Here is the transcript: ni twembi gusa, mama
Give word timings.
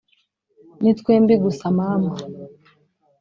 ni 0.81 0.91
twembi 0.99 1.33
gusa, 1.43 1.65
mama 1.77 2.11